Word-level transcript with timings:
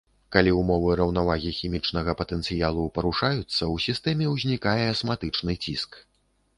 Калі 0.35 0.53
ўмовы 0.59 0.95
раўнавагі 0.99 1.51
хімічнага 1.57 2.17
патэнцыялу 2.23 2.87
парушаюцца, 2.97 3.63
у 3.77 3.79
сістэме 3.87 4.35
ўзнікае 4.35 4.79
асматычны 4.93 5.53
ціск. 5.65 5.91